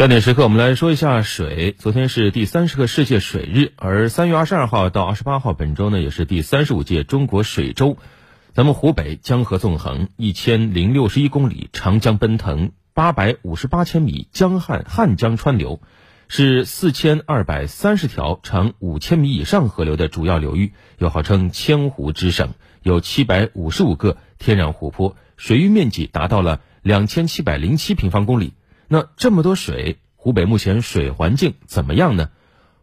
[0.00, 1.74] 焦点时刻，我们来说一下水。
[1.78, 7.98] 昨天是第三十个世界水日，而三月二十二号到二十八号，本周呢也是第三十五届中国水周。
[8.54, 15.82] 咱们湖北江河纵横，一千零六十一公里长江奔腾，八百五十八千米江汉汉江川流，
[16.28, 28.54] 是四千二百三十条长五千米以上河流的主要流域，又号称千湖之省，有七百五十五个天然湖泊，水域面积达到了两千七百零七平方公里。
[28.92, 32.30] 那这么多水，湖北目前水环境怎么样呢？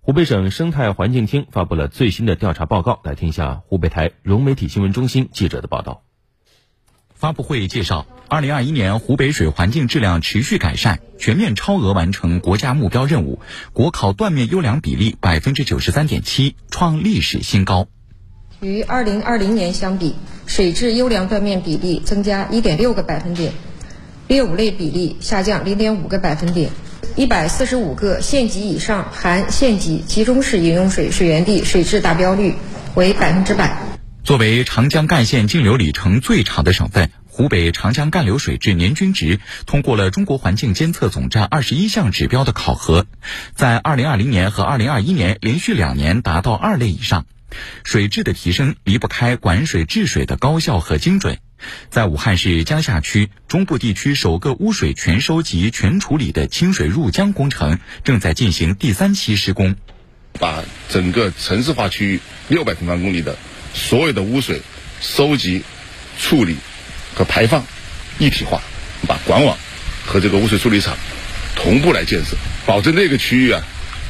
[0.00, 6.04] 湖北省生态环境厅发布了最新的调查报告，来听一下湖北台融媒体新闻中心记者的报道。
[7.16, 13.40] 发布会介绍，二零二一年湖北水环境质量持续改善，全面超额完成国家目标任务，
[13.72, 17.88] 国考断面优良比例百分之九十三点七，创历史新高。
[18.60, 20.14] 与二零二零年相比，
[20.46, 23.52] 水质优良断面比例增加一点六个百分点。
[24.28, 26.70] 劣五类比例下降零点五个百分点，
[27.16, 32.54] 一百四十五个县级以上含县级集中式饮用水水源地水质达标率
[32.94, 33.80] 为百分之百。
[34.24, 43.06] 作为长江干线径流里程最长的省份，湖北长江干流水质年均值通过了中国环境监测总站二十一项指标的考核，
[43.54, 47.24] 在二零二零年和二零二一年连续两年达到二类以上。
[47.82, 51.38] 水质的提升离不开管水治水的高效和精准。
[51.90, 59.76] 在武汉市江夏区中部地区首个污水全收集、全处理的清水入江工程正在进行第三期施工，
[60.38, 63.36] 把整个城市化区域六百平方公里的
[63.74, 64.62] 所有的污水
[65.00, 65.62] 收集、
[66.18, 66.56] 处理
[67.14, 67.64] 和排放
[68.18, 68.62] 一体化，
[69.06, 69.56] 把管网
[70.06, 70.96] 和这个污水处理厂
[71.56, 72.36] 同步来建设，
[72.66, 73.62] 保证那个区域啊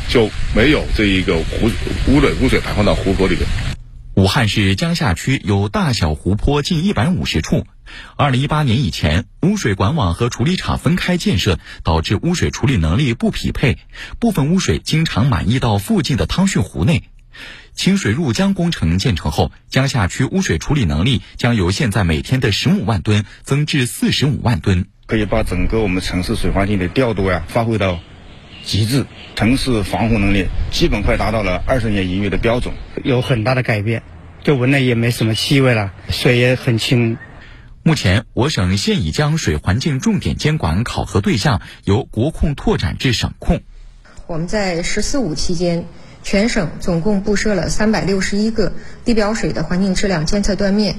[0.08, 1.70] 就没有这一个湖
[2.06, 3.67] 污水污水排放到湖泊里面。
[4.18, 7.68] 武汉市江夏区有大小湖泊近一百五十处。
[8.16, 13.78] 二零一八年以前，污水管网和处理厂分开建设，导致污水处理能力不匹配，
[14.18, 17.04] 部分污水经常满溢到附近的汤逊湖内。
[17.74, 28.00] 清水入江工程建成后，江夏区污水处理能力将由现在每天的十五万吨增至四十五万吨，可以把整个我们城市水环境的调度呀发挥到。
[28.68, 34.02] 极致城市防护能力基本快达到了二十年一遇的标准，有很大的改变，
[34.44, 37.16] 就闻了也没什么气味了，水也很清。
[37.82, 43.62] 目前，我省现已将水环境重点监管考核对象由国控拓展至省控。
[44.26, 45.86] 我们在“十四五”期间，
[46.22, 48.74] 全省总共布设了三百六十一个
[49.06, 50.96] 地表水的环境质量监测断面。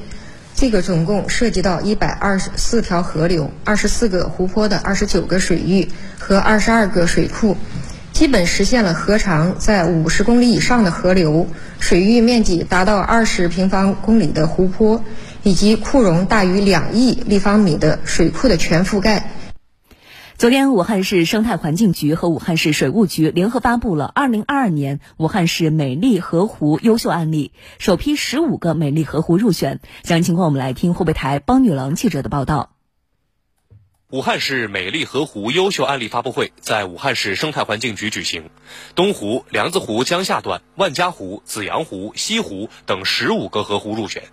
[0.60, 5.88] 这个总共涉及到一百二十四条河流、二十四个湖泊的二十九个水域
[6.18, 7.56] 和二十二个水库，
[8.12, 11.48] 基本实现了河长在五十公里以上的河流、
[11.80, 15.02] 水域面积达到二十平方公里的湖泊，
[15.44, 19.29] 以及库容大于两亿立方米的水库的全覆盖。
[20.40, 29.82] 昨天，武汉市生态环境局和武汉市水务局联合发布了二零二二年武汉市美丽河湖优秀案例，首批十五个美丽河湖入选。
[30.06, 32.70] 详细情况，我们来听湖北台帮女郎记者的报道。
[34.12, 38.50] 武汉市美丽河湖优秀案例发布会在武汉市生态环境局举行，
[38.96, 44.24] 东湖、梁子湖江夏段、万家湖、紫阳湖、西湖等十五个河湖入选。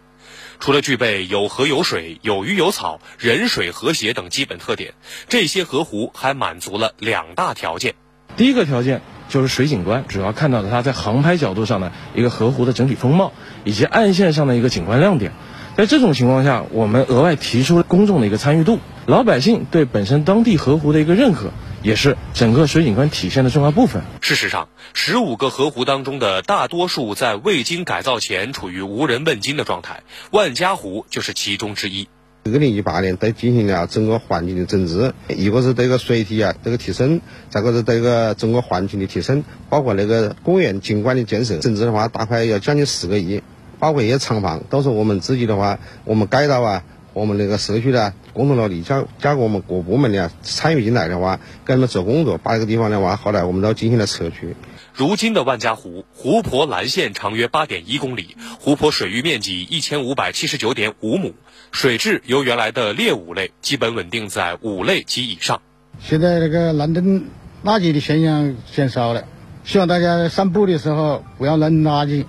[0.60, 4.94] 除了具备有河有水、有鱼有草、人水和谐等基本特点，
[5.28, 7.94] 这些河湖还满足了两大条件。
[8.36, 13.32] 第一个条件就是水景观，主要看到的它在航拍角度上的一个河湖的整体风貌，
[13.64, 15.32] 以及岸线上的一个景观亮点。
[15.76, 21.50] 在这种情况下，我们额外提出了公众的一个参与度，老百姓对本身当地河湖的一个认可。
[21.82, 24.02] 也是整个水景观体现的重要部分。
[24.20, 32.08] 事实上，十五个河湖当中的大多数在未经改造前处于无人问津的状态，万家湖就是其中之一。
[32.44, 37.20] 二零一八年对进行了整个环境的整治，一个是这个水体啊这个提升，
[37.50, 43.42] 再一个是这个整个环境的提升，包括那个公园景观的建设，整治的话大概要将近十个亿，
[43.78, 46.84] 包括一些厂房，都是我们自己的话，我们改造啊。
[47.16, 54.54] 我们那个社区呢，共同努力，加加我们各部门的参与进来的话，给他们做工作，把这个地方的话，后来我们都进行了测区。
[54.92, 61.32] 如今的万家湖湖泊蓝线长约八点一公里，湖泊水域面积一千五百七十九点五亩，
[61.72, 65.62] 水质由原来的劣五类基本稳定在五类及以上。
[65.98, 67.24] 现在这个乱扔
[67.64, 69.24] 垃圾的现象减少了，
[69.64, 72.26] 希望大家散步的时候不要扔垃圾，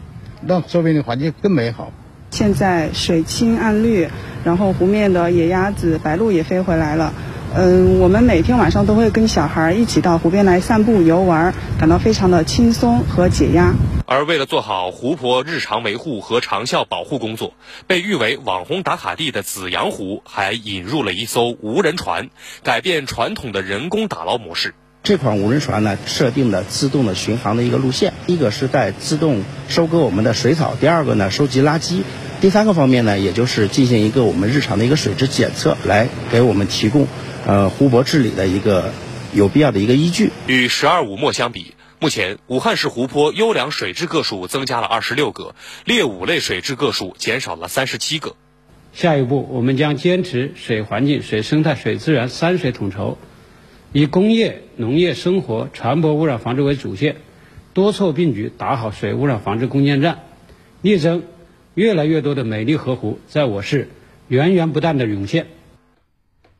[0.48, 1.92] 让周边的环境更美好。
[2.38, 4.08] 现在水清岸绿。
[4.44, 7.12] 然后湖面的野鸭子、白鹭也飞回来了。
[7.56, 13.74] 嗯，我们每天晚上都会跟小孩一起到湖边来散步游玩，感到非常的轻松和解压。
[14.06, 17.56] 而为了做好湖泊日常维护和长效保护工作，
[17.88, 22.30] 被誉为网红打卡地的紫阳湖还引入了一艘无人船，
[22.64, 24.76] 改变传统的人工打捞模式。
[25.04, 32.02] 这款无人船呢，设定了自动的巡航的一个路线，一个是在自动收割我们的水草，第二个呢收集垃圾，
[32.40, 37.08] 第三个方面呢，也就是进行一个我们日常的一个水质检测，来给我们提供
[37.48, 38.94] 呃湖泊治理的一个
[39.34, 40.32] 有必要的一个依据。
[40.46, 48.36] 与“十二五”末相比，目前武汉市湖泊优良水质个数增加了二十六个，劣五类水质个数减少了三十七个。
[48.94, 53.18] 下一步，我们将坚持水环境、水生态、水资源三水统筹。
[53.94, 57.16] 以工业、农业、生活、船舶污染防治为主线，
[57.74, 60.20] 多措并举打好水污染防治攻坚战，
[60.84, 61.24] 力争
[61.78, 63.90] 越来越多的美丽河湖在我市
[64.28, 65.46] 源源不断的涌现。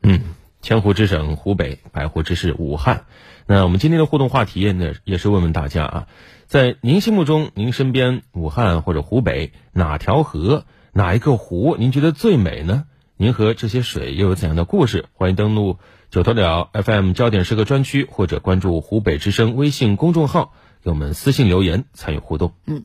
[0.00, 0.20] 嗯，
[0.62, 3.04] 千湖之省湖北，百湖之市武汉。
[3.44, 6.06] 那我们今天的互动话题呢，也是问问大家啊，
[6.46, 12.84] 在您心目中，您身边武汉或者湖北哪条河、哪一个湖，您觉得最美呢？
[13.16, 15.06] 您和这些水又有怎样的故事？
[15.14, 15.78] 欢迎登录。
[16.10, 20.54] 九头鸟 FM 焦点时刻专区，或者关注湖北之声微信公众号，
[20.84, 22.52] 给我们私信留言参与互动。
[22.66, 22.84] 嗯。